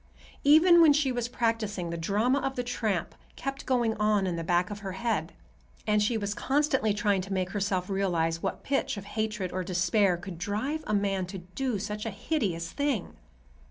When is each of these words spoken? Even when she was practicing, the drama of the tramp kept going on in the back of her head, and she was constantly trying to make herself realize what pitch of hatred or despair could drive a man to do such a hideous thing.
Even 0.43 0.81
when 0.81 0.93
she 0.93 1.11
was 1.11 1.27
practicing, 1.27 1.91
the 1.91 1.95
drama 1.95 2.39
of 2.39 2.55
the 2.55 2.63
tramp 2.63 3.13
kept 3.35 3.67
going 3.67 3.93
on 3.97 4.25
in 4.25 4.35
the 4.35 4.43
back 4.43 4.71
of 4.71 4.79
her 4.79 4.93
head, 4.93 5.31
and 5.85 6.01
she 6.01 6.17
was 6.17 6.33
constantly 6.33 6.91
trying 6.91 7.21
to 7.21 7.31
make 7.31 7.51
herself 7.51 7.87
realize 7.87 8.41
what 8.41 8.63
pitch 8.63 8.97
of 8.97 9.05
hatred 9.05 9.51
or 9.51 9.63
despair 9.63 10.17
could 10.17 10.39
drive 10.39 10.83
a 10.87 10.93
man 10.95 11.27
to 11.27 11.37
do 11.37 11.77
such 11.77 12.07
a 12.07 12.09
hideous 12.09 12.71
thing. 12.71 13.15